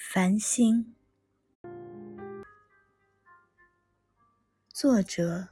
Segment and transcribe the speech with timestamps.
[0.00, 0.94] 繁星，
[4.72, 5.48] 作者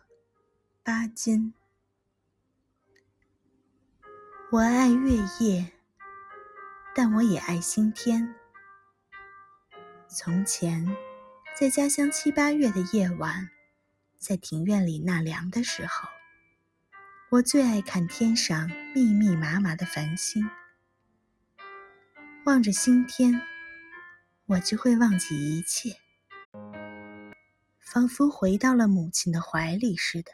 [0.85, 1.53] 巴金。
[4.53, 5.73] 我爱月夜，
[6.95, 8.37] 但我也爱星天。
[10.07, 10.97] 从前，
[11.59, 13.51] 在家乡七八月的夜晚，
[14.17, 16.09] 在庭院里纳凉的时候，
[17.31, 20.49] 我最爱看天上密密麻麻的繁星，
[22.45, 23.43] 望着星天。
[24.49, 25.97] 我就会忘记一切，
[27.81, 30.31] 仿佛回到了母亲的怀里似的。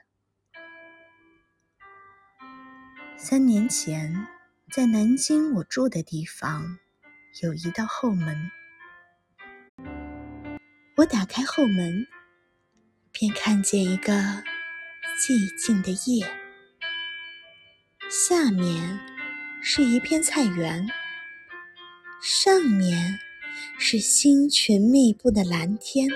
[3.16, 4.26] 三年前，
[4.70, 6.76] 在南京我住的地方，
[7.42, 8.50] 有一道后门。
[10.96, 12.06] 我打开后门，
[13.12, 14.12] 便看见一个
[15.18, 16.30] 寂静的夜，
[18.10, 19.00] 下面
[19.62, 20.86] 是一片菜园，
[22.20, 23.18] 上面。
[23.84, 26.08] 是星群密布的蓝天，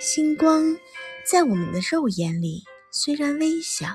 [0.00, 0.76] 星光
[1.24, 3.86] 在我们的肉眼里虽然微小，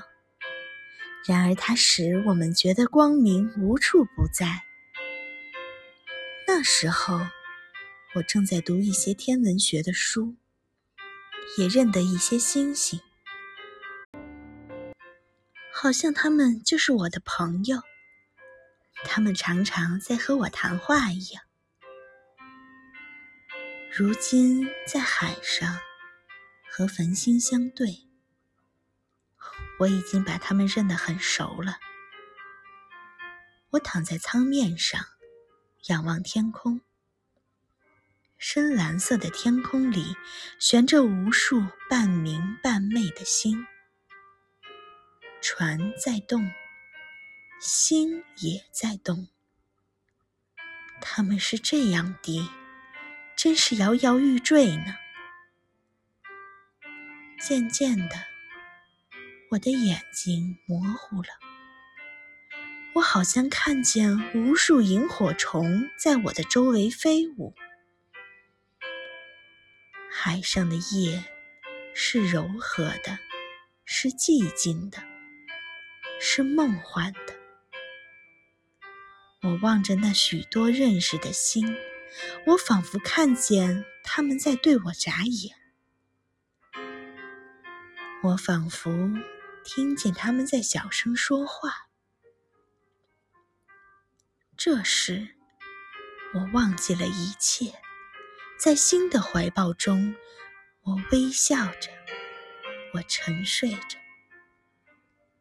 [1.26, 4.62] 然而它使我们觉得光明无处不在。
[6.46, 7.20] 那时候，
[8.14, 10.36] 我正在读一些天文学的书，
[11.58, 12.98] 也认得一些星星，
[15.70, 17.76] 好像他们就是我的朋友。
[19.14, 21.44] 他们常常在和我谈话一样。
[23.94, 25.78] 如今在海上
[26.70, 28.08] 和繁星相对，
[29.80, 31.76] 我已经把他们认得很熟了。
[33.72, 35.04] 我躺在舱面上，
[35.88, 36.80] 仰望天空。
[38.38, 40.16] 深蓝色的天空里
[40.58, 43.66] 悬着无数半明半昧的星，
[45.42, 46.50] 船在动。
[47.64, 49.28] 心也在动，
[51.00, 52.48] 他们是这样低，
[53.36, 54.96] 真是摇摇欲坠呢。
[57.40, 58.16] 渐渐的，
[59.50, 61.28] 我的眼睛模糊了，
[62.94, 67.54] 我好像看见无数萤火虫在我的周围飞舞。
[70.10, 71.22] 海上的夜
[71.94, 73.20] 是柔和的，
[73.84, 75.00] 是寂静的，
[76.20, 77.31] 是梦幻的。
[79.42, 81.76] 我望着那许多认识的星，
[82.46, 85.56] 我仿佛看见他们在对我眨眼，
[88.22, 89.10] 我仿佛
[89.64, 91.88] 听见他们在小声说话。
[94.56, 95.34] 这时，
[96.34, 97.74] 我忘记了一切，
[98.56, 100.14] 在星的怀抱中，
[100.82, 101.90] 我微笑着，
[102.94, 103.98] 我沉睡着，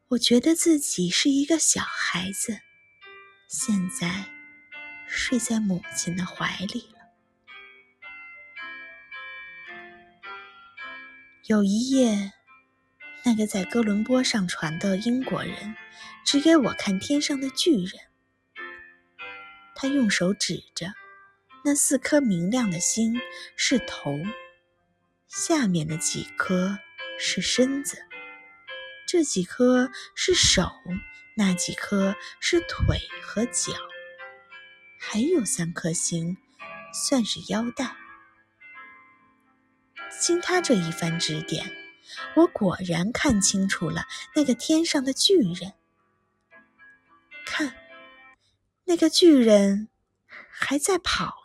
[0.08, 2.62] 我觉得自己是一个小孩子。
[3.52, 4.10] 现在
[5.10, 7.00] 睡在母亲的怀里了。
[11.48, 12.32] 有一夜，
[13.26, 15.76] 那个在哥伦布上船的英国人
[16.24, 18.00] 指给我看天上的巨人，
[19.76, 20.94] 他用手指着
[21.66, 23.20] 那四颗明亮的星
[23.58, 24.18] 是头，
[25.28, 26.80] 下面的几颗
[27.20, 28.02] 是身子，
[29.06, 30.72] 这几颗是手。
[31.36, 33.74] 那几颗是腿和脚，
[35.00, 36.38] 还有三颗星，
[36.94, 37.96] 算是腰带。
[40.20, 41.72] 经他这一番指点，
[42.36, 44.06] 我果然看清楚了
[44.36, 45.74] 那个天上的巨人。
[47.46, 47.76] 看，
[48.86, 49.88] 那个巨人
[50.50, 51.41] 还在跑。